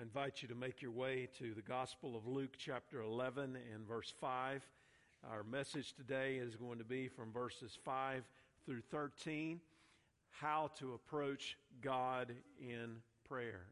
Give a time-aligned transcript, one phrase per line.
[0.00, 3.86] I invite you to make your way to the Gospel of Luke, chapter 11, and
[3.86, 4.66] verse 5.
[5.30, 8.24] Our message today is going to be from verses 5
[8.64, 9.60] through 13
[10.30, 12.96] how to approach God in
[13.28, 13.66] prayer.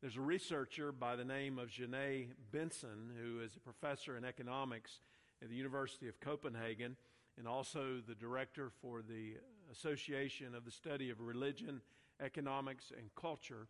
[0.00, 4.98] There's a researcher by the name of Janae Benson, who is a professor in economics
[5.42, 6.96] at the University of Copenhagen
[7.38, 9.34] and also the director for the
[9.70, 11.82] Association of the Study of Religion,
[12.20, 13.68] Economics, and Culture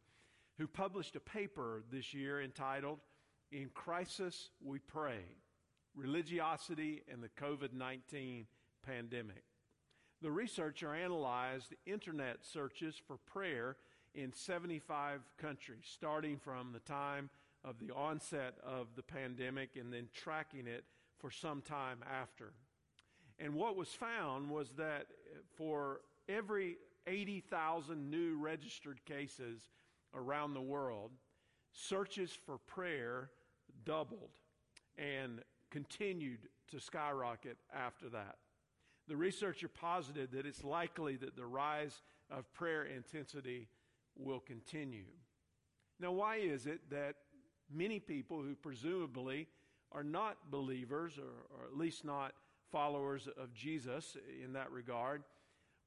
[0.61, 2.99] who published a paper this year entitled
[3.51, 5.25] In Crisis We Pray
[5.97, 8.47] Religiosity and the COVID 19
[8.87, 9.43] Pandemic.
[10.21, 13.79] The researcher analyzed internet searches for prayer
[14.15, 17.31] in 75 countries, starting from the time
[17.65, 20.85] of the onset of the pandemic and then tracking it
[21.19, 22.53] for some time after.
[23.39, 25.07] And what was found was that
[25.57, 29.63] for every 80,000 new registered cases
[30.15, 31.11] around the world,
[31.73, 33.31] searches for prayer
[33.85, 34.31] doubled
[34.99, 38.37] and continued to skyrocket after that.
[39.09, 43.69] The researcher posited that it's likely that the rise of prayer intensity
[44.17, 45.07] will continue.
[45.99, 47.17] Now, why is it that
[47.73, 49.49] many people who presumably
[49.93, 52.33] are not believers, or, or at least not
[52.71, 55.25] followers of Jesus in that regard,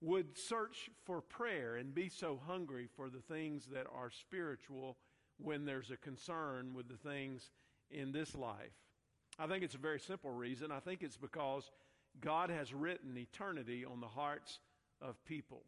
[0.03, 4.97] would search for prayer and be so hungry for the things that are spiritual
[5.37, 7.51] when there's a concern with the things
[7.89, 8.73] in this life?
[9.39, 10.71] I think it's a very simple reason.
[10.71, 11.71] I think it's because
[12.19, 14.59] God has written eternity on the hearts
[15.01, 15.63] of people.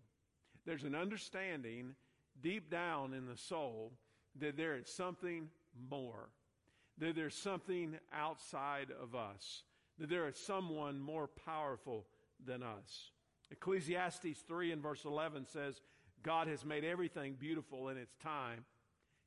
[0.65, 1.95] There's an understanding
[2.41, 3.93] deep down in the soul
[4.39, 5.47] that there is something
[5.89, 6.29] more,
[6.97, 9.63] that there's something outside of us,
[9.97, 12.05] that there is someone more powerful
[12.45, 13.11] than us.
[13.51, 15.81] Ecclesiastes 3 and verse 11 says,
[16.23, 18.65] God has made everything beautiful in its time.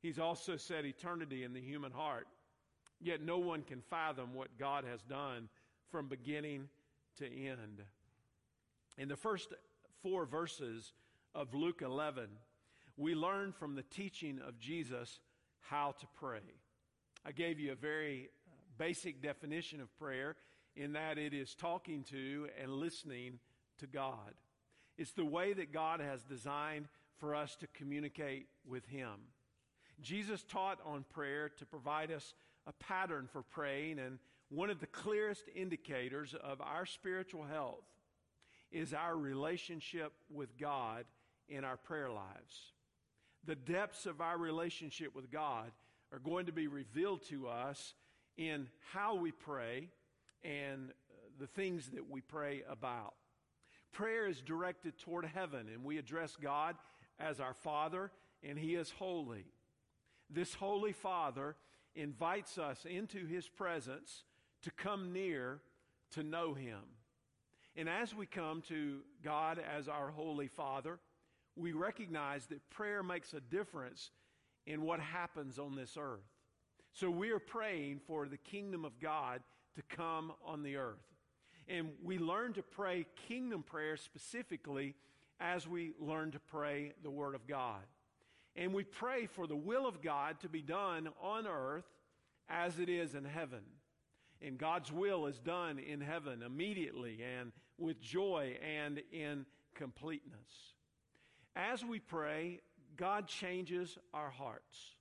[0.01, 2.27] He's also set eternity in the human heart.
[3.01, 5.47] Yet no one can fathom what God has done
[5.91, 6.67] from beginning
[7.17, 7.81] to end.
[8.97, 9.53] In the first
[10.03, 10.93] four verses
[11.33, 12.27] of Luke 11,
[12.97, 15.19] we learn from the teaching of Jesus
[15.61, 16.41] how to pray.
[17.25, 18.29] I gave you a very
[18.77, 20.35] basic definition of prayer
[20.75, 23.39] in that it is talking to and listening
[23.79, 24.33] to God.
[24.97, 29.13] It's the way that God has designed for us to communicate with Him.
[30.01, 32.33] Jesus taught on prayer to provide us
[32.67, 34.19] a pattern for praying, and
[34.49, 37.83] one of the clearest indicators of our spiritual health
[38.71, 41.05] is our relationship with God
[41.47, 42.73] in our prayer lives.
[43.45, 45.71] The depths of our relationship with God
[46.11, 47.93] are going to be revealed to us
[48.37, 49.89] in how we pray
[50.43, 50.91] and
[51.39, 53.13] the things that we pray about.
[53.91, 56.75] Prayer is directed toward heaven, and we address God
[57.19, 58.11] as our Father,
[58.43, 59.45] and He is holy.
[60.29, 61.55] This Holy Father
[61.95, 64.23] invites us into His presence
[64.61, 65.59] to come near
[66.11, 66.79] to know Him.
[67.75, 70.99] And as we come to God as our Holy Father,
[71.55, 74.11] we recognize that prayer makes a difference
[74.65, 76.19] in what happens on this earth.
[76.93, 79.41] So we are praying for the kingdom of God
[79.75, 80.97] to come on the earth.
[81.69, 84.95] And we learn to pray kingdom prayer specifically
[85.39, 87.83] as we learn to pray the Word of God.
[88.55, 91.85] And we pray for the will of God to be done on earth
[92.49, 93.61] as it is in heaven.
[94.41, 100.73] And God's will is done in heaven immediately and with joy and in completeness.
[101.55, 102.61] As we pray,
[102.97, 104.95] God changes our hearts.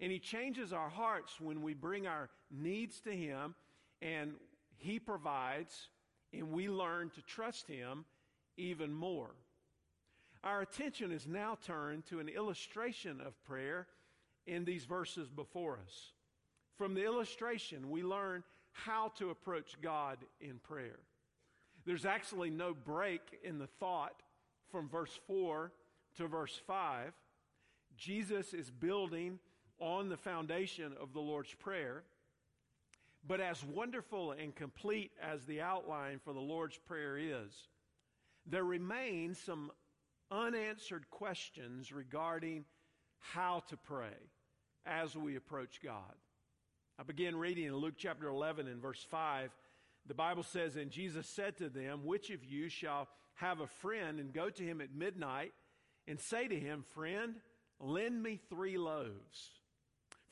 [0.00, 3.54] And He changes our hearts when we bring our needs to Him
[4.00, 4.32] and
[4.76, 5.88] He provides
[6.32, 8.04] and we learn to trust Him
[8.56, 9.30] even more.
[10.44, 13.86] Our attention is now turned to an illustration of prayer
[14.46, 16.12] in these verses before us.
[16.76, 20.98] From the illustration, we learn how to approach God in prayer.
[21.84, 24.22] There's actually no break in the thought
[24.70, 25.70] from verse 4
[26.16, 27.12] to verse 5.
[27.96, 29.38] Jesus is building
[29.78, 32.04] on the foundation of the Lord's Prayer.
[33.26, 37.68] But as wonderful and complete as the outline for the Lord's Prayer is,
[38.46, 39.70] there remain some
[40.30, 42.64] unanswered questions regarding
[43.20, 44.16] how to pray
[44.84, 46.14] as we approach God.
[46.98, 49.50] I begin reading in Luke chapter 11 and verse 5.
[50.06, 54.18] The Bible says, And Jesus said to them, Which of you shall have a friend
[54.18, 55.52] and go to him at midnight
[56.08, 57.36] and say to him, Friend,
[57.78, 59.60] lend me three loaves?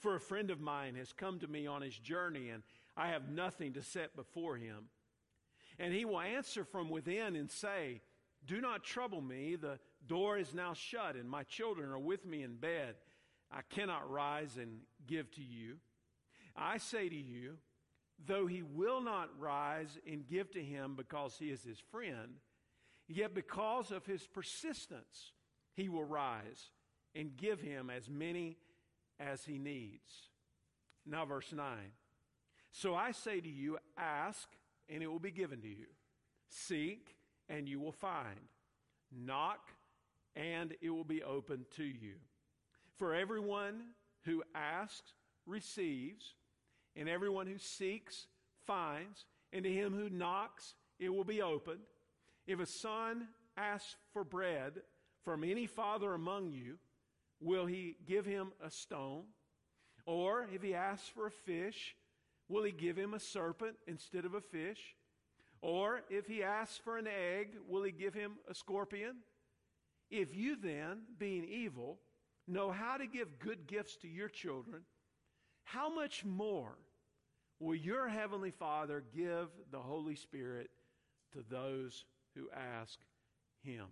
[0.01, 2.63] For a friend of mine has come to me on his journey, and
[2.97, 4.89] I have nothing to set before him.
[5.79, 8.03] And he will answer from within and say,
[8.45, 9.57] Do not trouble me.
[9.57, 12.97] The door is now shut, and my children are with me in bed.
[13.51, 15.77] I cannot rise and give to you.
[16.57, 17.57] I say to you,
[18.27, 22.35] though he will not rise and give to him because he is his friend,
[23.09, 25.33] yet because of his persistence,
[25.75, 26.71] he will rise
[27.15, 28.57] and give him as many
[29.19, 30.29] as he needs.
[31.07, 31.67] Now, verse 9.
[32.73, 34.49] So I say to you, ask,
[34.89, 35.87] and it will be given to you.
[36.49, 37.17] Seek,
[37.49, 38.39] and you will find.
[39.13, 39.71] Knock,
[40.37, 42.15] and it will be opened to you.
[42.97, 43.83] For everyone
[44.25, 45.15] who asks
[45.47, 46.35] receives,
[46.97, 48.27] and everyone who seeks
[48.67, 51.81] finds, and to him who knocks it will be opened.
[52.47, 54.83] If a son asks for bread
[55.25, 56.79] from any father among you,
[57.41, 59.25] will he give him a stone?
[60.07, 61.95] Or if he asks for a fish,
[62.51, 64.97] will he give him a serpent instead of a fish?
[65.63, 69.17] Or if he asks for an egg, will he give him a scorpion?
[70.11, 72.01] If you then, being evil,
[72.49, 74.83] know how to give good gifts to your children,
[75.63, 76.77] how much more
[77.61, 80.71] will your heavenly Father give the Holy Spirit
[81.33, 82.05] to those
[82.35, 82.99] who ask
[83.63, 83.87] him?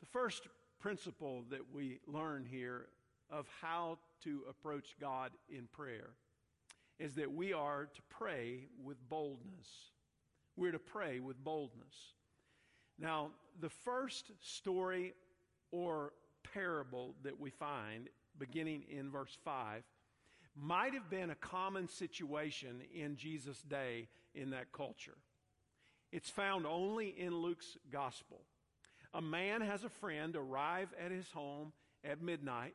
[0.00, 0.46] The first
[0.78, 2.86] principle that we learn here
[3.30, 6.10] of how to approach God in prayer
[6.98, 9.68] is that we are to pray with boldness.
[10.56, 12.14] We're to pray with boldness.
[12.98, 13.30] Now,
[13.60, 15.14] the first story
[15.70, 16.12] or
[16.52, 19.82] parable that we find, beginning in verse 5,
[20.56, 25.16] might have been a common situation in Jesus' day in that culture.
[26.12, 28.42] It's found only in Luke's gospel.
[29.14, 31.72] A man has a friend arrive at his home
[32.04, 32.74] at midnight,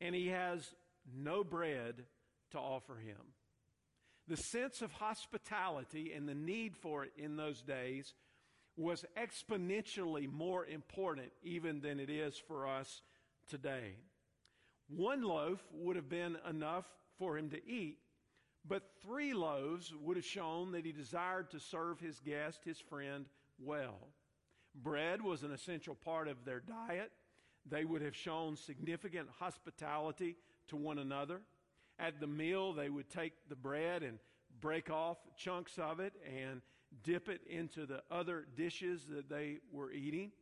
[0.00, 0.74] and he has
[1.14, 2.04] no bread
[2.50, 3.34] to offer him.
[4.28, 8.14] The sense of hospitality and the need for it in those days
[8.76, 13.02] was exponentially more important even than it is for us
[13.48, 13.96] today.
[14.88, 16.84] One loaf would have been enough
[17.18, 17.98] for him to eat,
[18.68, 23.26] but three loaves would have shown that he desired to serve his guest, his friend,
[23.58, 24.08] well.
[24.74, 27.10] Bread was an essential part of their diet.
[27.68, 30.36] They would have shown significant hospitality
[30.68, 31.40] to one another.
[31.98, 34.18] At the meal, they would take the bread and
[34.60, 36.60] break off chunks of it and
[37.02, 40.32] dip it into the other dishes that they were eating.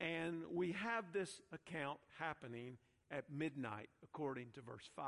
[0.00, 2.76] And we have this account happening
[3.10, 5.06] at midnight, according to verse 5.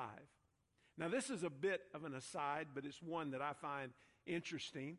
[0.99, 3.93] Now, this is a bit of an aside, but it's one that I find
[4.26, 4.99] interesting.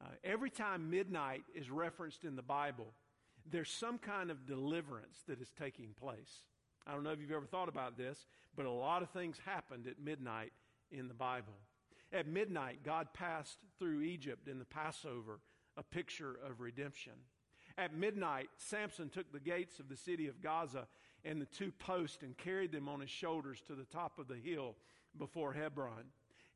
[0.00, 2.94] Uh, every time midnight is referenced in the Bible,
[3.50, 6.42] there's some kind of deliverance that is taking place.
[6.86, 8.26] I don't know if you've ever thought about this,
[8.56, 10.52] but a lot of things happened at midnight
[10.90, 11.54] in the Bible.
[12.12, 15.40] At midnight, God passed through Egypt in the Passover,
[15.76, 17.12] a picture of redemption.
[17.76, 20.86] At midnight, Samson took the gates of the city of Gaza
[21.24, 24.36] and the two posts and carried them on his shoulders to the top of the
[24.36, 24.76] hill
[25.18, 26.04] before Hebron.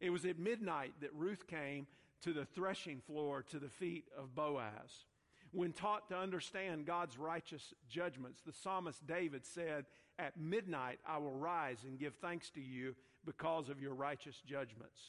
[0.01, 1.87] It was at midnight that Ruth came
[2.23, 5.07] to the threshing floor to the feet of Boaz.
[5.53, 9.87] When taught to understand God's righteous judgments, the psalmist David said,
[10.19, 15.01] At midnight I will rise and give thanks to you because of your righteous judgments.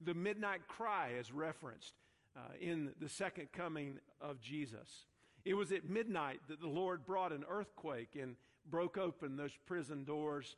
[0.00, 1.94] The midnight cry is referenced
[2.36, 5.06] uh, in the second coming of Jesus.
[5.44, 8.36] It was at midnight that the Lord brought an earthquake and
[8.70, 10.56] broke open those prison doors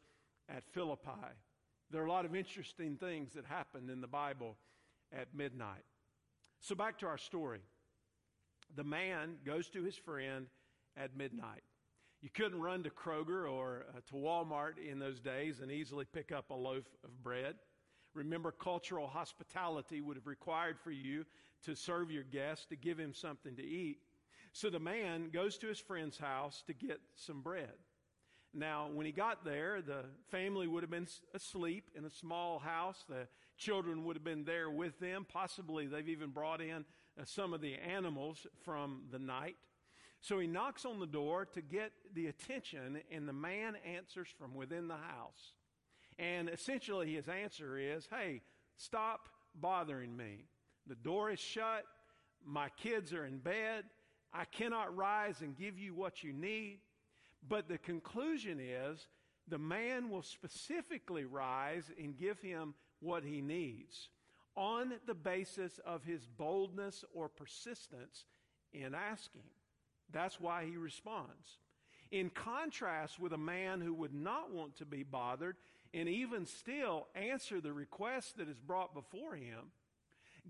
[0.48, 1.10] at Philippi.
[1.90, 4.56] There are a lot of interesting things that happened in the Bible
[5.12, 5.84] at midnight.
[6.60, 7.60] So, back to our story.
[8.76, 10.46] The man goes to his friend
[10.96, 11.62] at midnight.
[12.22, 16.32] You couldn't run to Kroger or uh, to Walmart in those days and easily pick
[16.32, 17.56] up a loaf of bread.
[18.14, 21.26] Remember, cultural hospitality would have required for you
[21.64, 23.98] to serve your guest, to give him something to eat.
[24.52, 27.74] So the man goes to his friend's house to get some bread.
[28.54, 33.04] Now, when he got there, the family would have been asleep in a small house.
[33.08, 33.26] The
[33.58, 35.26] children would have been there with them.
[35.28, 36.84] Possibly they've even brought in
[37.18, 39.56] Uh, some of the animals from the night.
[40.20, 44.54] So he knocks on the door to get the attention, and the man answers from
[44.54, 45.52] within the house.
[46.18, 48.42] And essentially, his answer is Hey,
[48.76, 50.46] stop bothering me.
[50.86, 51.84] The door is shut.
[52.44, 53.84] My kids are in bed.
[54.32, 56.80] I cannot rise and give you what you need.
[57.46, 59.06] But the conclusion is
[59.46, 64.08] the man will specifically rise and give him what he needs
[64.56, 68.24] on the basis of his boldness or persistence
[68.72, 69.50] in asking.
[70.12, 71.58] That's why he responds.
[72.10, 75.56] In contrast with a man who would not want to be bothered
[75.92, 79.72] and even still answer the request that is brought before him,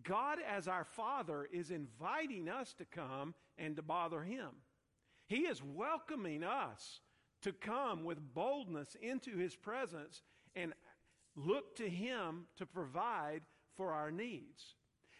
[0.02, 4.48] God, as our Father, is inviting us to come and to bother him.
[5.26, 7.00] He is welcoming us
[7.42, 10.22] to come with boldness into his presence
[10.56, 10.72] and
[11.36, 13.42] look to him to provide
[13.76, 14.74] for our needs.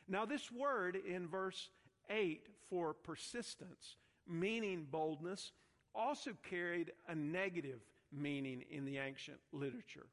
[0.09, 1.71] Now, this word in verse
[2.11, 3.97] 8 for persistence,
[4.29, 5.53] meaning boldness,
[5.95, 7.81] also carried a negative
[8.13, 10.07] meaning in the ancient literature.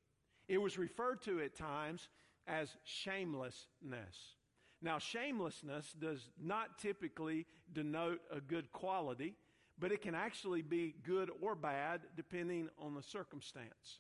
[0.48, 2.08] It was referred to at times
[2.48, 4.36] as shamelessness.
[4.82, 9.36] Now, shamelessness does not typically denote a good quality,
[9.78, 14.00] but it can actually be good or bad depending on the circumstance.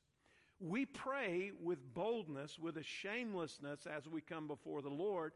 [0.62, 5.34] We pray with boldness, with a shamelessness as we come before the Lord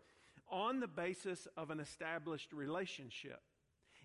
[0.51, 3.41] on the basis of an established relationship.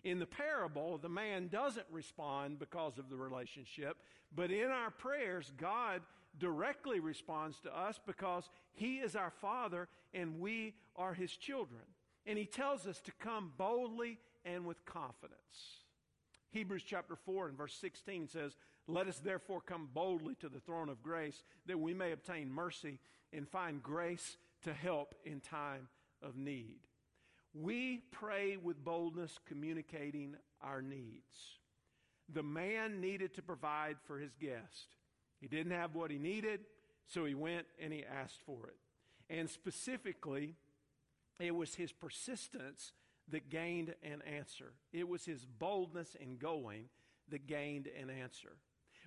[0.02, 3.98] In the parable, the man doesn't respond because of the relationship,
[4.34, 6.00] but in our prayers, God
[6.38, 11.82] directly responds to us because He is our Father and we are His children.
[12.24, 15.79] And He tells us to come boldly and with confidence.
[16.50, 18.56] Hebrews chapter 4 and verse 16 says,
[18.88, 22.98] Let us therefore come boldly to the throne of grace that we may obtain mercy
[23.32, 25.88] and find grace to help in time
[26.22, 26.80] of need.
[27.54, 31.58] We pray with boldness, communicating our needs.
[32.32, 34.96] The man needed to provide for his guest.
[35.40, 36.60] He didn't have what he needed,
[37.06, 38.76] so he went and he asked for it.
[39.28, 40.54] And specifically,
[41.38, 42.92] it was his persistence
[43.30, 44.72] that gained an answer.
[44.92, 46.84] It was his boldness in going
[47.30, 48.52] that gained an answer.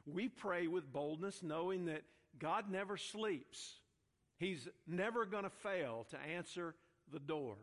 [0.06, 2.04] We pray with boldness knowing that
[2.38, 3.76] God never sleeps.
[4.38, 6.76] He's never going to fail to answer
[7.12, 7.56] the door.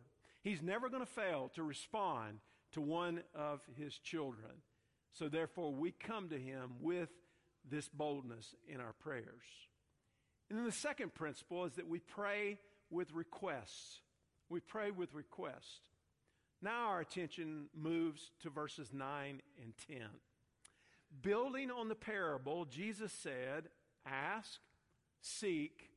[0.43, 2.39] He's never going to fail to respond
[2.73, 4.53] to one of his children.
[5.13, 7.09] So therefore, we come to him with
[7.69, 9.27] this boldness in our prayers.
[10.49, 12.59] And then the second principle is that we pray
[12.91, 14.01] with requests.
[14.49, 15.81] We pray with requests.
[16.63, 19.99] Now our attention moves to verses 9 and 10.
[21.23, 23.69] Building on the parable, Jesus said,
[24.07, 24.61] Ask,
[25.21, 25.91] seek,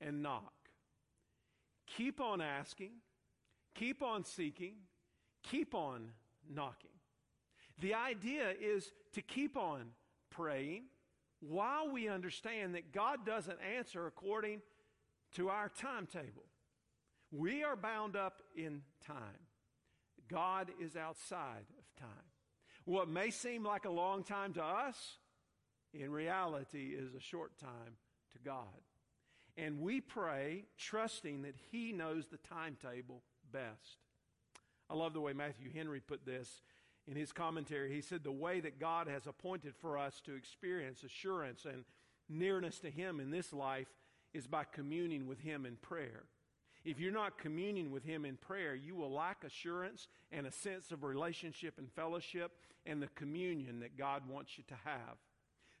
[0.00, 0.52] and knock.
[1.96, 2.92] Keep on asking,
[3.74, 4.74] keep on seeking,
[5.42, 6.10] keep on
[6.48, 6.90] knocking.
[7.78, 9.90] The idea is to keep on
[10.30, 10.84] praying
[11.40, 14.62] while we understand that God doesn't answer according
[15.34, 16.44] to our timetable.
[17.30, 19.46] We are bound up in time.
[20.32, 22.08] God is outside of time.
[22.84, 25.18] What may seem like a long time to us,
[25.94, 27.96] in reality, is a short time
[28.32, 28.66] to God.
[29.56, 33.22] And we pray trusting that He knows the timetable
[33.52, 33.98] best.
[34.88, 36.62] I love the way Matthew Henry put this
[37.06, 37.92] in his commentary.
[37.92, 41.84] He said, The way that God has appointed for us to experience assurance and
[42.28, 43.88] nearness to Him in this life
[44.32, 46.24] is by communing with Him in prayer.
[46.84, 50.90] If you're not communing with Him in prayer, you will lack assurance and a sense
[50.90, 52.52] of relationship and fellowship
[52.86, 55.16] and the communion that God wants you to have.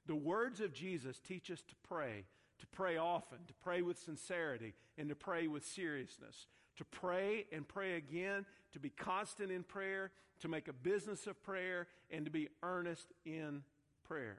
[0.06, 2.24] The words of Jesus teach us to pray,
[2.60, 6.46] to pray often, to pray with sincerity, and to pray with seriousness.
[6.76, 11.42] To pray and pray again, to be constant in prayer, to make a business of
[11.42, 13.62] prayer, and to be earnest in
[14.04, 14.38] prayer.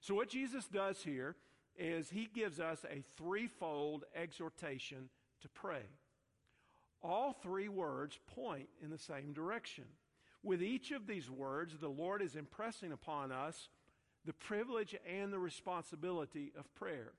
[0.00, 1.34] So, what Jesus does here
[1.78, 5.08] is he gives us a threefold exhortation
[5.46, 5.82] to pray.
[7.02, 9.84] All three words point in the same direction.
[10.42, 13.68] With each of these words, the Lord is impressing upon us
[14.24, 17.12] the privilege and the responsibility of prayer.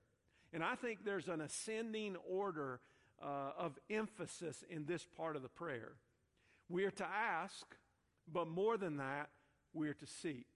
[0.53, 2.79] And I think there's an ascending order
[3.21, 5.93] uh, of emphasis in this part of the prayer.
[6.69, 7.65] We are to ask,
[8.31, 9.29] but more than that,
[9.73, 10.47] we are to seek.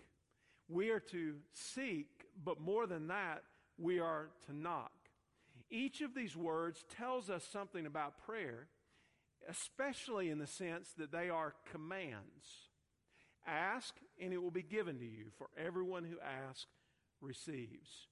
[0.67, 2.07] We are to seek,
[2.43, 3.43] but more than that,
[3.77, 4.91] we are to knock.
[5.71, 8.67] Each of these words tells us something about prayer,
[9.49, 12.67] especially in the sense that they are commands.
[13.47, 16.67] Ask, and it will be given to you, for everyone who asks
[17.21, 18.07] receives.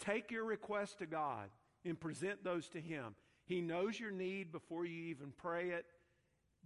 [0.00, 1.48] Take your request to God
[1.84, 3.14] and present those to Him.
[3.44, 5.86] He knows your need before you even pray it,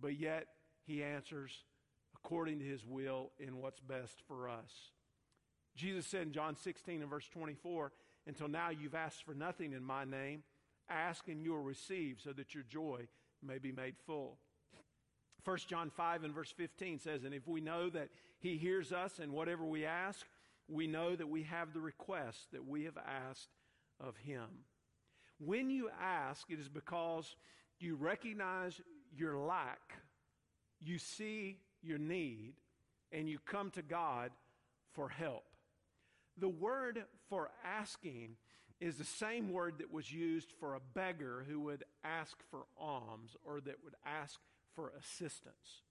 [0.00, 0.46] but yet
[0.84, 1.52] He answers
[2.16, 4.90] according to His will in what's best for us.
[5.76, 7.92] Jesus said in John 16 and verse 24,
[8.26, 10.42] until now, you've asked for nothing in my name.
[10.88, 13.08] Ask and you will receive so that your joy
[13.42, 14.38] may be made full.
[15.44, 19.18] 1 John 5 and verse 15 says, And if we know that he hears us
[19.18, 20.24] and whatever we ask,
[20.68, 23.48] we know that we have the request that we have asked
[24.00, 24.46] of him.
[25.38, 27.34] When you ask, it is because
[27.80, 28.80] you recognize
[29.16, 29.80] your lack,
[30.80, 32.54] you see your need,
[33.10, 34.30] and you come to God
[34.92, 35.44] for help.
[36.38, 38.36] The word for asking
[38.80, 43.36] is the same word that was used for a beggar who would ask for alms
[43.44, 44.40] or that would ask
[44.74, 45.82] for assistance.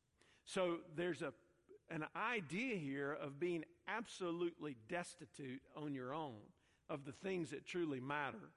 [0.45, 1.31] So there's a,
[1.89, 6.41] an idea here of being absolutely destitute on your own
[6.89, 8.49] of the things that truly matter.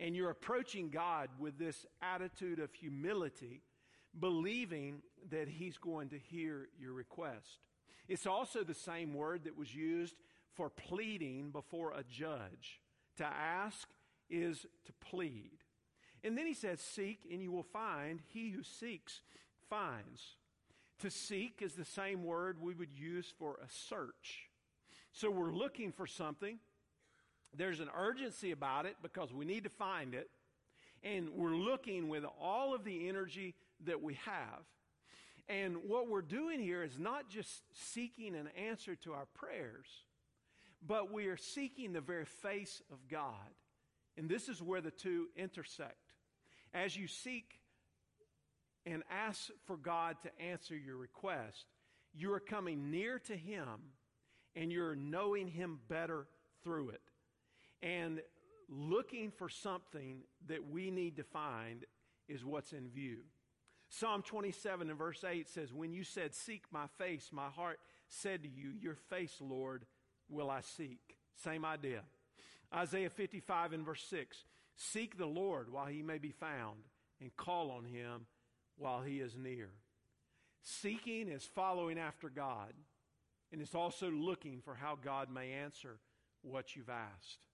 [0.00, 3.62] And you're approaching God with this attitude of humility,
[4.18, 7.60] believing that He's going to hear your request.
[8.08, 10.16] It's also the same word that was used
[10.60, 12.82] for pleading before a judge.
[13.16, 13.88] To ask
[14.28, 15.52] is to plead.
[16.22, 18.20] And then he says, Seek and you will find.
[18.26, 19.22] He who seeks
[19.70, 20.36] finds.
[20.98, 24.50] To seek is the same word we would use for a search.
[25.12, 26.58] So we're looking for something.
[27.56, 30.28] There's an urgency about it because we need to find it.
[31.02, 33.54] And we're looking with all of the energy
[33.86, 34.60] that we have.
[35.48, 39.86] And what we're doing here is not just seeking an answer to our prayers,
[40.86, 43.54] but we are seeking the very face of God.
[44.16, 45.96] And this is where the two intersect.
[46.72, 47.60] As you seek
[48.86, 51.66] and ask for God to answer your request,
[52.14, 53.66] you are coming near to Him
[54.56, 56.26] and you're knowing Him better
[56.64, 57.02] through it.
[57.82, 58.20] And
[58.68, 61.84] looking for something that we need to find
[62.28, 63.18] is what's in view.
[63.88, 68.44] Psalm 27 and verse 8 says, When you said, Seek my face, my heart said
[68.44, 69.84] to you, Your face, Lord,
[70.30, 71.16] will I seek.
[71.34, 72.02] Same idea.
[72.74, 74.44] Isaiah 55 and verse 6
[74.76, 76.78] Seek the Lord while he may be found,
[77.20, 78.26] and call on him
[78.78, 79.68] while he is near.
[80.62, 82.72] Seeking is following after God,
[83.52, 85.98] and it's also looking for how God may answer
[86.42, 87.46] what you've asked.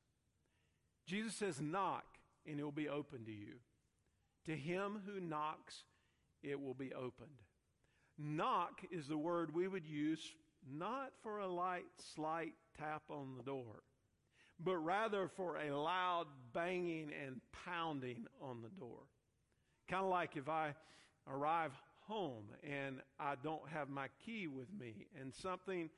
[1.06, 2.04] Jesus says, Knock,
[2.46, 3.56] and it will be open to you.
[4.46, 5.82] To him who knocks,
[6.42, 7.42] it will be opened.
[8.18, 10.20] Knock is the word we would use
[10.68, 13.82] not for a light, slight tap on the door,
[14.58, 19.00] but rather for a loud banging and pounding on the door.
[19.88, 20.74] Kind of like if I
[21.30, 21.72] arrive
[22.06, 25.90] home and I don't have my key with me and something,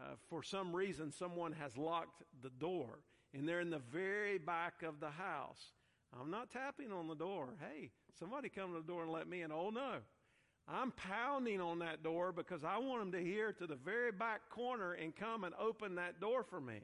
[0.00, 3.00] uh, for some reason, someone has locked the door
[3.34, 5.72] and they're in the very back of the house.
[6.18, 7.50] I'm not tapping on the door.
[7.60, 9.52] Hey, somebody come to the door and let me in.
[9.52, 9.96] Oh no.
[10.68, 14.48] I'm pounding on that door because I want them to hear to the very back
[14.50, 16.80] corner and come and open that door for me.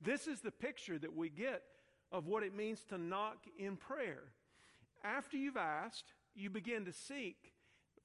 [0.00, 1.62] This is the picture that we get
[2.10, 4.24] of what it means to knock in prayer.
[5.04, 7.52] After you've asked, you begin to seek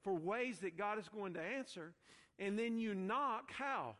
[0.03, 1.93] for ways that God is going to answer,
[2.39, 3.95] and then you knock how?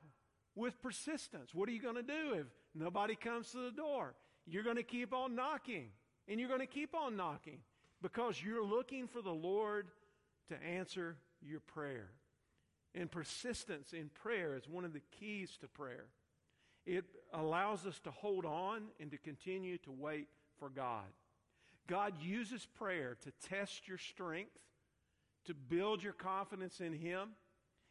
[0.55, 1.53] With persistence.
[1.53, 4.15] What are you going to do if nobody comes to the door?
[4.45, 5.89] You're going to keep on knocking,
[6.27, 7.59] and you're going to keep on knocking
[8.01, 9.87] because you're looking for the Lord
[10.49, 12.09] to answer your prayer.
[12.95, 16.05] And persistence in prayer is one of the keys to prayer.
[16.85, 21.05] It allows us to hold on and to continue to wait for God.
[21.87, 24.57] God uses prayer to test your strength,
[25.45, 27.29] to build your confidence in Him,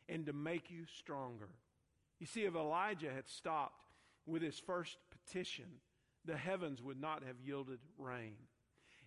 [0.08, 1.48] and to make you stronger.
[2.18, 3.84] You see, if Elijah had stopped
[4.26, 5.66] with his first petition,
[6.24, 8.34] the heavens would not have yielded rain.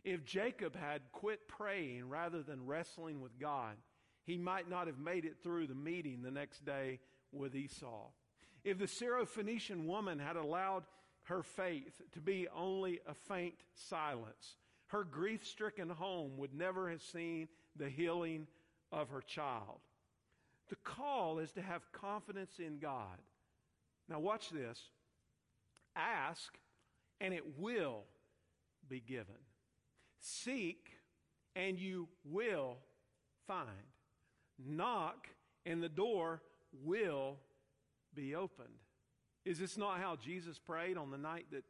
[0.04, 3.76] If Jacob had quit praying rather than wrestling with God,
[4.24, 7.00] he might not have made it through the meeting the next day
[7.32, 8.08] with Esau.
[8.64, 10.84] If the Syrophoenician woman had allowed
[11.24, 14.58] her faith to be only a faint silence,
[14.88, 18.48] her grief stricken home would never have seen the healing
[18.92, 19.80] of her child.
[20.70, 23.20] The call is to have confidence in God.
[24.08, 24.80] Now, watch this.
[25.96, 26.58] Ask,
[27.20, 28.04] and it will
[28.88, 29.36] be given.
[30.20, 30.92] Seek,
[31.56, 32.78] and you will
[33.48, 33.68] find.
[34.58, 35.28] Knock,
[35.66, 36.42] and the door
[36.84, 37.38] will
[38.14, 38.68] be opened.
[39.46, 41.64] Is this not how Jesus prayed on the night that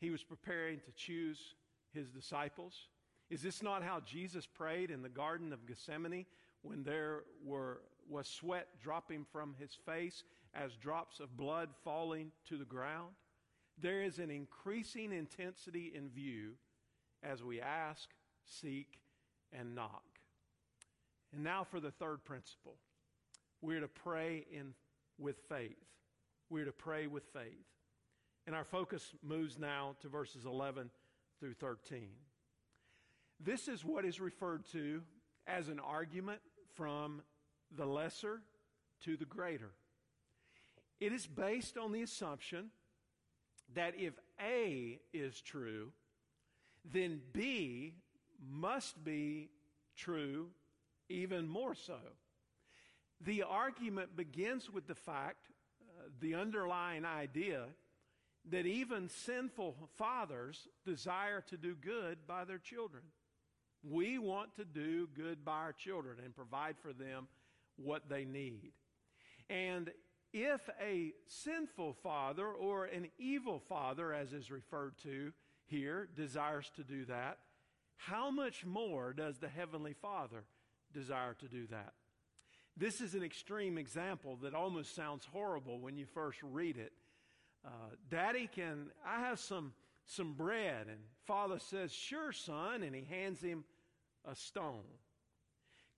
[0.00, 1.54] he was preparing to choose
[1.92, 2.88] his disciples?
[3.30, 6.24] Is this not how Jesus prayed in the Garden of Gethsemane
[6.62, 12.56] when there were, was sweat dropping from his face as drops of blood falling to
[12.56, 13.10] the ground?
[13.80, 16.54] There is an increasing intensity in view
[17.22, 18.08] as we ask,
[18.44, 19.00] seek,
[19.52, 20.04] and knock.
[21.32, 22.76] And now for the third principle.
[23.60, 24.74] We're to pray in,
[25.18, 25.76] with faith.
[26.48, 27.66] We're to pray with faith.
[28.46, 30.90] And our focus moves now to verses 11
[31.40, 32.08] through 13.
[33.40, 35.02] This is what is referred to
[35.46, 36.40] as an argument
[36.74, 37.22] from
[37.76, 38.40] the lesser
[39.04, 39.70] to the greater.
[41.00, 42.70] It is based on the assumption
[43.74, 45.92] that if A is true,
[46.84, 47.94] then B
[48.50, 49.50] must be
[49.96, 50.48] true
[51.08, 51.98] even more so.
[53.20, 55.48] The argument begins with the fact,
[55.98, 57.64] uh, the underlying idea,
[58.50, 63.02] that even sinful fathers desire to do good by their children.
[63.82, 67.28] We want to do good by our children and provide for them
[67.76, 68.72] what they need.
[69.50, 69.90] And
[70.32, 75.32] if a sinful father or an evil father, as is referred to
[75.68, 77.38] here, desires to do that,
[77.96, 80.44] how much more does the Heavenly Father
[80.92, 81.92] desire to do that?
[82.76, 86.92] This is an extreme example that almost sounds horrible when you first read it.
[87.66, 87.70] Uh,
[88.08, 89.72] Daddy, can I have some,
[90.06, 90.86] some bread?
[90.88, 92.84] And father says, Sure, son.
[92.84, 93.64] And he hands him
[94.24, 94.84] a stone.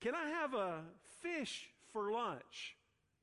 [0.01, 0.81] Can I have a
[1.21, 2.77] fish for lunch?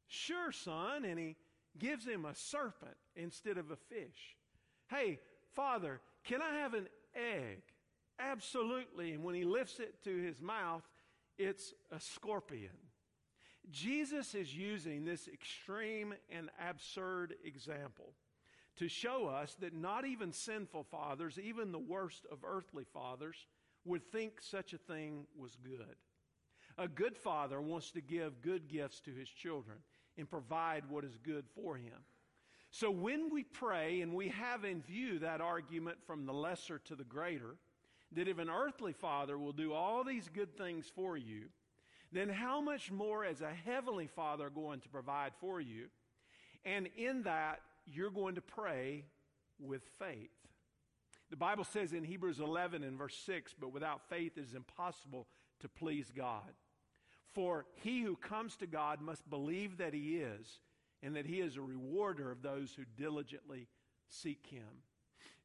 [0.08, 1.04] Sure, son.
[1.04, 1.36] And he
[1.80, 4.36] gives him a serpent instead of a fish.
[4.88, 5.20] Hey,
[5.56, 7.62] father, can I have an egg?
[8.20, 9.14] Absolutely.
[9.14, 10.84] And when he lifts it to his mouth,
[11.38, 12.76] it's a scorpion.
[13.72, 18.14] Jesus is using this extreme and absurd example
[18.78, 23.48] to show us that not even sinful fathers, even the worst of earthly fathers,
[23.86, 25.96] would think such a thing was good.
[26.78, 29.78] A good father wants to give good gifts to his children
[30.18, 32.04] and provide what is good for him.
[32.80, 36.96] So when we pray and we have in view that argument from the lesser to
[36.96, 37.56] the greater,
[38.12, 41.46] that if an earthly father will do all these good things for you,
[42.12, 45.88] then how much more is a heavenly father going to provide for you?
[46.66, 49.06] And in that, you're going to pray
[49.60, 50.30] with faith.
[51.32, 55.26] The Bible says in Hebrews 11 and verse 6, but without faith it is impossible
[55.62, 56.54] to please God.
[57.34, 60.60] For he who comes to God must believe that he is,
[61.04, 63.68] and that he is a rewarder of those who diligently
[64.08, 64.84] seek him.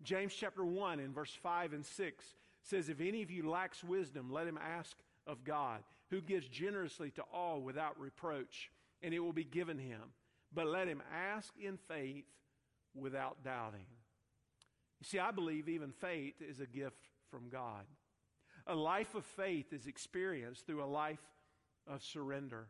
[0.03, 2.25] James chapter 1 in verse 5 and 6
[2.62, 7.11] says, If any of you lacks wisdom, let him ask of God, who gives generously
[7.12, 8.71] to all without reproach,
[9.03, 10.01] and it will be given him.
[10.55, 12.25] But let him ask in faith
[12.95, 13.87] without doubting.
[15.01, 17.85] You see, I believe even faith is a gift from God.
[18.67, 21.23] A life of faith is experienced through a life
[21.87, 22.69] of surrender.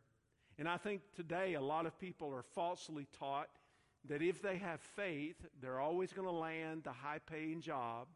[0.62, 3.48] And I think today a lot of people are falsely taught
[4.08, 8.06] that if they have faith, they're always going to land the high paying job.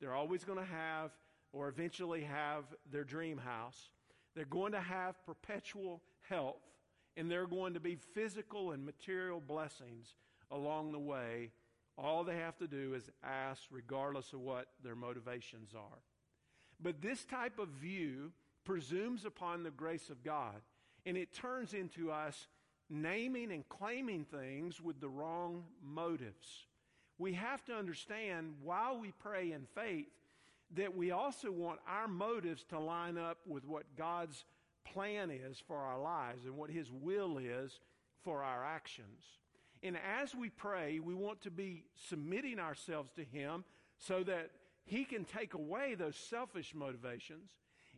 [0.00, 1.10] They're always going to have
[1.52, 3.90] or eventually have their dream house.
[4.36, 6.62] They're going to have perpetual health,
[7.16, 10.14] and they're going to be physical and material blessings
[10.52, 11.50] along the way.
[11.98, 15.98] All they have to do is ask, regardless of what their motivations are.
[16.80, 18.30] But this type of view
[18.64, 20.62] presumes upon the grace of God,
[21.06, 22.46] and it turns into us
[22.88, 26.66] naming and claiming things with the wrong motives.
[27.18, 30.08] We have to understand while we pray in faith
[30.74, 34.44] that we also want our motives to line up with what God's
[34.84, 37.78] plan is for our lives and what His will is
[38.24, 39.22] for our actions.
[39.82, 43.64] And as we pray, we want to be submitting ourselves to Him
[43.98, 44.50] so that
[44.84, 47.50] He can take away those selfish motivations.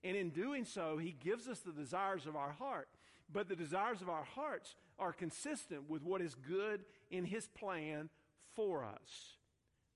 [0.04, 2.88] And in doing so, He gives us the desires of our heart.
[3.32, 8.10] But the desires of our hearts are consistent with what is good in His plan
[8.54, 9.36] for us.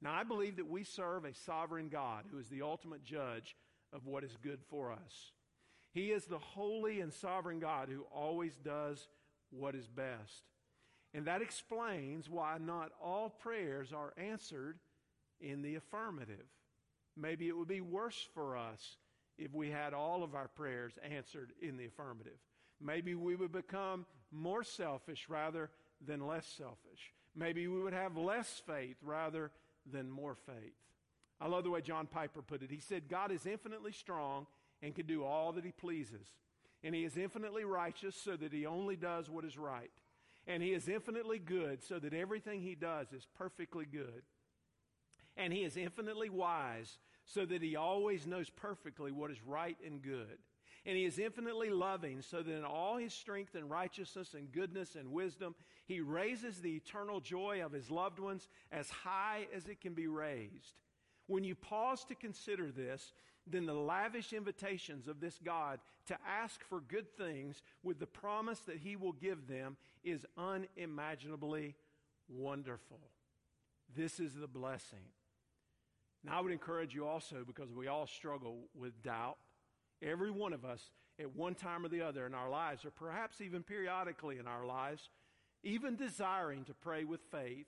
[0.00, 3.56] Now, I believe that we serve a sovereign God who is the ultimate judge
[3.92, 5.32] of what is good for us.
[5.92, 9.08] He is the holy and sovereign God who always does
[9.50, 10.44] what is best.
[11.14, 14.78] And that explains why not all prayers are answered
[15.40, 16.44] in the affirmative.
[17.16, 18.98] Maybe it would be worse for us
[19.38, 22.38] if we had all of our prayers answered in the affirmative.
[22.81, 25.70] Maybe we would become more selfish rather
[26.05, 27.12] than less selfish.
[27.35, 29.51] Maybe we would have less faith rather
[29.90, 30.75] than more faith.
[31.40, 32.70] I love the way John Piper put it.
[32.70, 34.46] He said, God is infinitely strong
[34.83, 36.27] and can do all that he pleases.
[36.83, 39.90] And he is infinitely righteous so that he only does what is right.
[40.46, 44.22] And he is infinitely good so that everything he does is perfectly good.
[45.37, 50.02] And he is infinitely wise so that he always knows perfectly what is right and
[50.02, 50.38] good.
[50.86, 54.94] And he is infinitely loving so that in all his strength and righteousness and goodness
[54.94, 59.80] and wisdom, he raises the eternal joy of his loved ones as high as it
[59.80, 60.80] can be raised.
[61.26, 63.12] When you pause to consider this,
[63.48, 68.60] then the lavish invitations of this God to ask for good things with the promise
[68.60, 71.74] that he will give them is unimaginably
[72.28, 73.00] wonderful.
[73.96, 75.02] This is the blessing.
[76.26, 79.38] Now, I would encourage you also, because we all struggle with doubt,
[80.02, 83.40] Every one of us, at one time or the other in our lives, or perhaps
[83.40, 85.08] even periodically in our lives,
[85.62, 87.66] even desiring to pray with faith,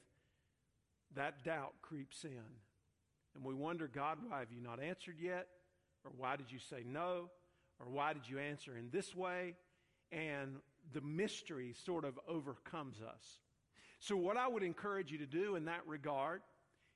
[1.14, 2.44] that doubt creeps in.
[3.34, 5.46] And we wonder, God, why have you not answered yet?
[6.04, 7.30] Or why did you say no?
[7.80, 9.54] Or why did you answer in this way?
[10.12, 10.56] And
[10.92, 13.38] the mystery sort of overcomes us.
[14.00, 16.42] So, what I would encourage you to do in that regard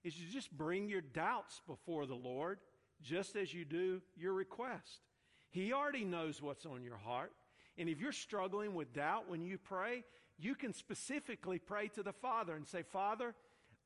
[0.05, 2.59] is to just bring your doubts before the Lord,
[3.03, 5.01] just as you do your request.
[5.51, 7.33] He already knows what's on your heart.
[7.79, 10.05] And if you're struggling with doubt when you pray,
[10.39, 13.35] you can specifically pray to the Father and say, Father,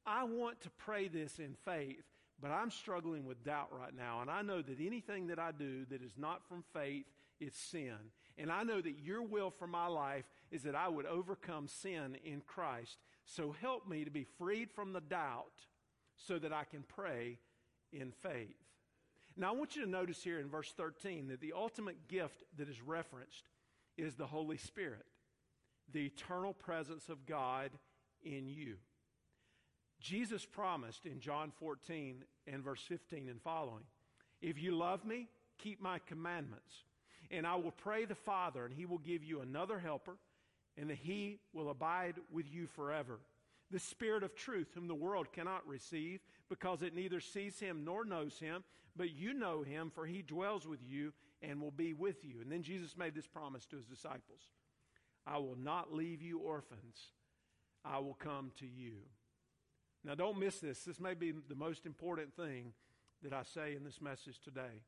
[0.07, 2.05] I want to pray this in faith,
[2.41, 4.21] but I'm struggling with doubt right now.
[4.21, 7.07] And I know that anything that I do that is not from faith
[7.41, 7.97] is sin.
[8.39, 12.17] And I know that your will for my life is that I would overcome sin
[12.25, 12.99] in Christ.
[13.25, 15.53] So help me to be freed from the doubt
[16.17, 17.39] so that I can pray
[17.93, 18.57] in faith.
[19.37, 22.69] Now, I want you to notice here in verse 13 that the ultimate gift that
[22.69, 23.49] is referenced
[23.99, 25.05] is the Holy Spirit,
[25.93, 27.71] the eternal presence of God
[28.25, 28.77] in you.
[30.01, 33.85] Jesus promised in John 14 and verse 15 and following,
[34.41, 36.85] If you love me, keep my commandments,
[37.31, 40.17] and I will pray the Father, and he will give you another helper,
[40.79, 43.19] and that he will abide with you forever
[43.71, 48.05] the Spirit of truth, whom the world cannot receive, because it neither sees him nor
[48.05, 48.63] knows him,
[48.95, 52.41] but you know him, for he dwells with you and will be with you.
[52.41, 54.51] And then Jesus made this promise to his disciples
[55.27, 57.13] I will not leave you orphans,
[57.85, 58.95] I will come to you.
[60.05, 60.85] Now, don't miss this.
[60.85, 62.73] This may be the most important thing
[63.23, 64.83] that I say in this message today.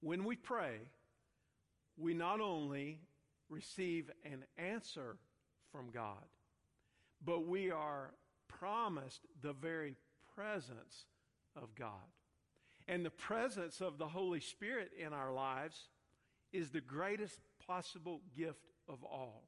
[0.00, 0.76] When we pray,
[1.96, 3.00] we not only
[3.48, 5.16] receive an answer
[5.72, 6.24] from God,
[7.24, 8.12] but we are
[8.48, 9.96] promised the very
[10.34, 11.06] presence
[11.56, 11.90] of God.
[12.88, 15.88] And the presence of the Holy Spirit in our lives
[16.52, 19.44] is the greatest possible gift of all.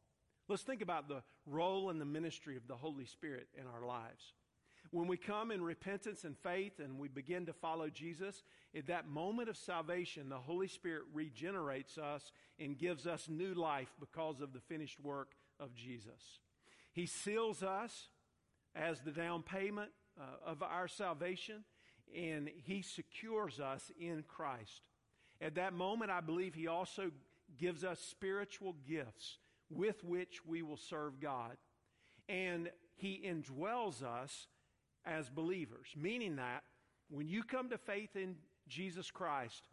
[0.49, 4.35] Let's think about the role and the ministry of the Holy Spirit in our lives.
[4.91, 8.45] When we come in repentance and faith and we begin to follow Jesus,
[8.77, 13.93] at that moment of salvation, the Holy Spirit regenerates us and gives us new life
[13.99, 16.39] because of the finished work of Jesus.
[16.95, 18.07] He seals us
[18.75, 21.65] as the down payment uh, of our salvation,
[22.17, 24.83] and He secures us in Christ.
[25.41, 27.11] At that moment, I believe He also
[27.59, 31.57] gives us spiritual gifts with which we will serve God.
[32.29, 34.47] And He indwells us
[35.05, 36.63] as believers, meaning that
[37.11, 38.37] when you come to faith in
[38.69, 39.69] Jesus Christ,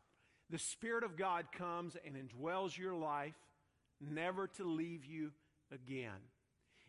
[0.50, 3.36] the Spirit of God comes and indwells your life,
[4.02, 5.32] never to leave you
[5.72, 6.20] again.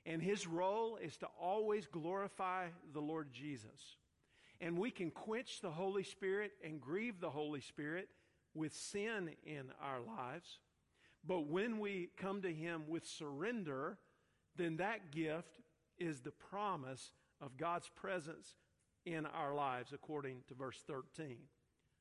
[0.05, 3.97] And his role is to always glorify the Lord Jesus.
[4.61, 8.09] And we can quench the Holy Spirit and grieve the Holy Spirit
[8.55, 10.59] with sin in our lives.
[11.27, 13.99] But when we come to him with surrender,
[14.57, 15.61] then that gift
[15.99, 18.57] is the promise of God's presence
[19.05, 21.37] in our lives, according to verse 13.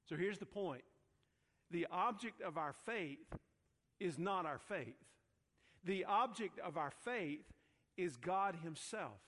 [0.07, 0.83] So here's the point
[1.69, 3.19] the object of our faith
[3.99, 4.95] is not our faith.
[5.83, 7.45] The object of our faith
[7.97, 9.19] is God Himself.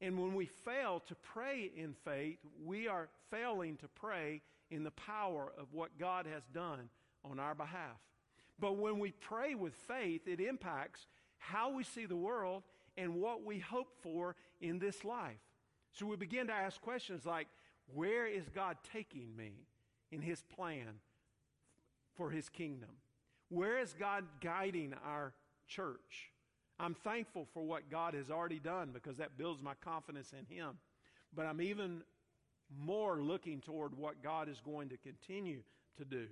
[0.00, 4.90] And when we fail to pray in faith, we are failing to pray in the
[4.90, 6.88] power of what God has done
[7.24, 8.00] on our behalf.
[8.58, 11.06] But when we pray with faith, it impacts
[11.38, 12.62] how we see the world
[12.96, 15.40] and what we hope for in this life.
[15.92, 17.48] So we begin to ask questions like,
[17.94, 19.66] where is God taking me
[20.10, 21.00] in His plan
[22.16, 22.90] for His kingdom?
[23.48, 25.34] Where is God guiding our
[25.66, 26.30] church?
[26.82, 30.78] I'm thankful for what God has already done because that builds my confidence in Him.
[31.32, 32.02] But I'm even
[32.76, 35.60] more looking toward what God is going to continue
[35.98, 36.26] to do.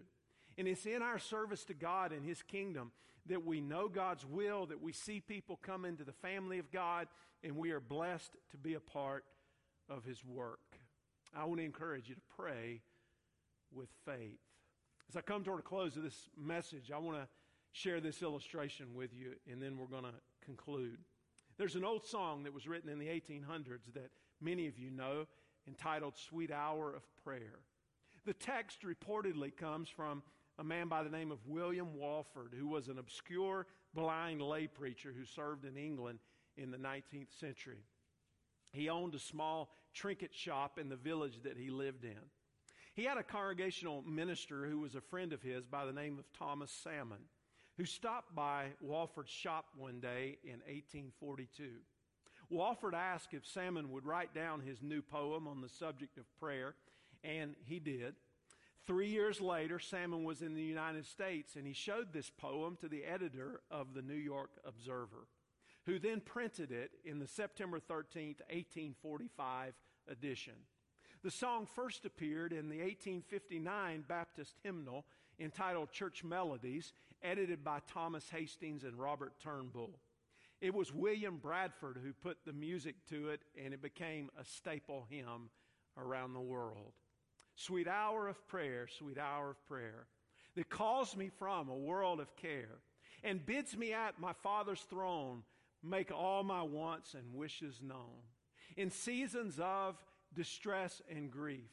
[0.58, 2.90] And it's in our service to God and His kingdom
[3.26, 7.06] that we know God's will, that we see people come into the family of God,
[7.44, 9.24] and we are blessed to be a part
[9.88, 10.58] of His work.
[11.32, 12.80] I want to encourage you to pray
[13.72, 14.40] with faith.
[15.08, 17.28] As I come toward a close of this message, I want to
[17.70, 20.14] share this illustration with you, and then we're going to
[20.50, 20.98] conclude.
[21.58, 24.10] There's an old song that was written in the 1800s that
[24.40, 25.26] many of you know
[25.68, 27.60] entitled Sweet Hour of Prayer.
[28.26, 30.22] The text reportedly comes from
[30.58, 35.12] a man by the name of William Walford, who was an obscure blind lay preacher
[35.16, 36.18] who served in England
[36.56, 37.84] in the 19th century.
[38.72, 42.18] He owned a small trinket shop in the village that he lived in.
[42.94, 46.24] He had a congregational minister who was a friend of his by the name of
[46.36, 47.22] Thomas Salmon
[47.80, 51.76] who stopped by Walford's shop one day in 1842.
[52.50, 56.74] Walford asked if Salmon would write down his new poem on the subject of prayer,
[57.24, 58.16] and he did.
[58.86, 62.88] Three years later, Salmon was in the United States, and he showed this poem to
[62.88, 65.26] the editor of the New York Observer,
[65.86, 69.72] who then printed it in the September 13th, 1845
[70.06, 70.52] edition.
[71.22, 75.06] The song first appeared in the 1859 Baptist hymnal
[75.40, 79.98] entitled Church Melodies, edited by Thomas Hastings and Robert Turnbull.
[80.60, 85.06] It was William Bradford who put the music to it, and it became a staple
[85.08, 85.48] hymn
[85.96, 86.92] around the world.
[87.56, 90.06] Sweet hour of prayer, sweet hour of prayer,
[90.54, 92.78] that calls me from a world of care
[93.22, 95.42] and bids me at my Father's throne
[95.82, 98.22] make all my wants and wishes known.
[98.76, 99.96] In seasons of
[100.34, 101.70] distress and grief,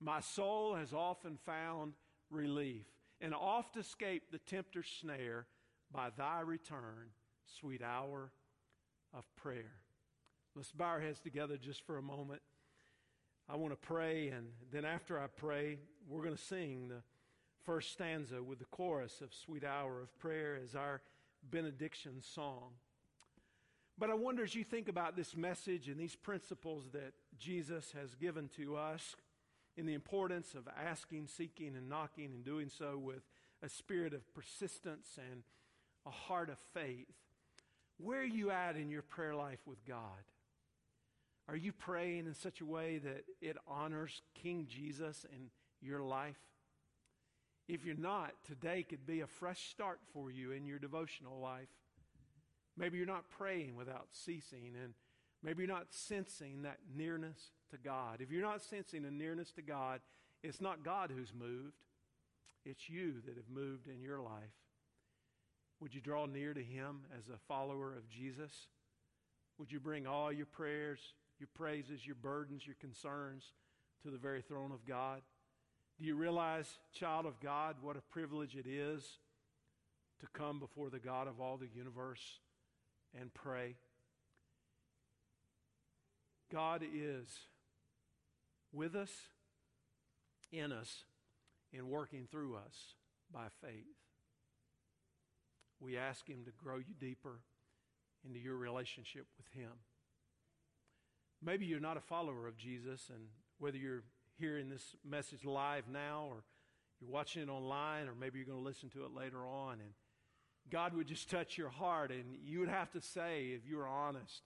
[0.00, 1.92] my soul has often found
[2.30, 2.86] relief
[3.20, 5.46] and oft escape the tempter's snare
[5.92, 7.10] by thy return,
[7.60, 8.30] sweet hour
[9.14, 9.80] of prayer.
[10.54, 12.42] Let's bow our heads together just for a moment.
[13.48, 15.78] I want to pray, and then after I pray,
[16.08, 17.02] we're going to sing the
[17.64, 21.00] first stanza with the chorus of Sweet Hour of Prayer as our
[21.50, 22.72] benediction song.
[23.98, 28.14] But I wonder as you think about this message and these principles that Jesus has
[28.14, 29.16] given to us
[29.78, 33.22] in the importance of asking, seeking, and knocking, and doing so with
[33.62, 35.44] a spirit of persistence and
[36.04, 37.06] a heart of faith,
[37.96, 40.24] where are you at in your prayer life with God?
[41.48, 46.36] Are you praying in such a way that it honors King Jesus in your life?
[47.68, 51.68] If you're not, today could be a fresh start for you in your devotional life.
[52.76, 54.94] Maybe you're not praying without ceasing, and
[55.40, 58.20] maybe you're not sensing that nearness to God.
[58.20, 60.00] If you're not sensing a nearness to God,
[60.42, 61.76] it's not God who's moved,
[62.64, 64.54] it's you that have moved in your life.
[65.80, 68.52] Would you draw near to Him as a follower of Jesus?
[69.58, 71.00] Would you bring all your prayers,
[71.38, 73.44] your praises, your burdens, your concerns
[74.02, 75.22] to the very throne of God?
[75.98, 79.04] Do you realize, child of God, what a privilege it is
[80.20, 82.38] to come before the God of all the universe
[83.18, 83.74] and pray?
[86.52, 87.26] God is
[88.72, 89.10] with us,
[90.52, 91.04] in us,
[91.72, 92.94] and working through us
[93.32, 93.96] by faith.
[95.80, 97.40] We ask Him to grow you deeper
[98.24, 99.72] into your relationship with Him.
[101.42, 103.28] Maybe you're not a follower of Jesus, and
[103.58, 104.02] whether you're
[104.38, 106.44] hearing this message live now or
[107.00, 109.90] you're watching it online, or maybe you're going to listen to it later on, and
[110.70, 113.86] God would just touch your heart, and you would have to say, if you were
[113.86, 114.42] honest,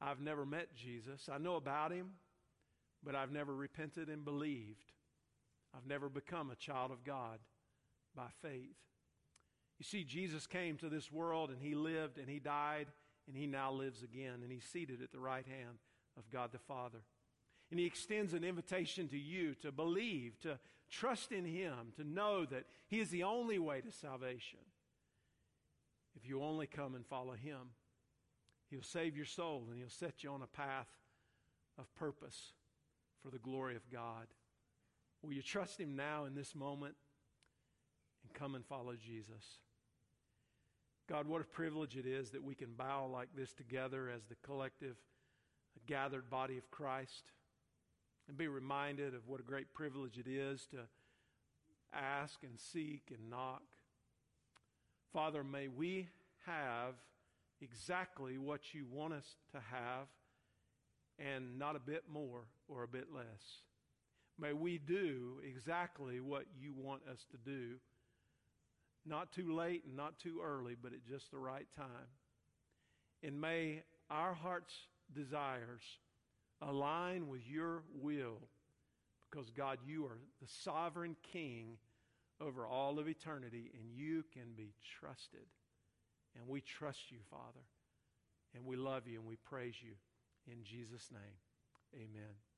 [0.00, 1.28] I've never met Jesus.
[1.32, 2.10] I know about him,
[3.04, 4.92] but I've never repented and believed.
[5.74, 7.38] I've never become a child of God
[8.14, 8.76] by faith.
[9.78, 12.86] You see, Jesus came to this world and he lived and he died
[13.26, 15.78] and he now lives again and he's seated at the right hand
[16.16, 17.00] of God the Father.
[17.70, 20.58] And he extends an invitation to you to believe, to
[20.90, 24.60] trust in him, to know that he is the only way to salvation.
[26.14, 27.70] If you only come and follow him,
[28.70, 30.88] he'll save your soul and he'll set you on a path
[31.78, 32.52] of purpose
[33.22, 34.26] for the glory of God.
[35.22, 36.94] Will you trust him now in this moment
[38.24, 39.60] and come and follow Jesus?
[41.08, 44.36] God, what a privilege it is that we can bow like this together as the
[44.44, 44.96] collective,
[45.86, 47.24] gathered body of Christ
[48.28, 50.78] and be reminded of what a great privilege it is to
[51.92, 53.62] ask and seek and knock.
[55.12, 56.08] Father, may we
[56.46, 56.94] have
[57.60, 60.06] exactly what you want us to have
[61.18, 63.62] and not a bit more or a bit less.
[64.38, 67.76] May we do exactly what you want us to do,
[69.04, 72.08] not too late and not too early, but at just the right time.
[73.22, 74.74] And may our heart's
[75.14, 75.82] desires
[76.60, 78.38] align with your will
[79.30, 81.78] because, God, you are the sovereign king
[82.40, 85.46] over all of eternity, and you can be trusted.
[86.36, 87.64] And we trust you, Father.
[88.54, 89.92] And we love you and we praise you.
[90.46, 91.38] In Jesus' name,
[91.94, 92.51] amen.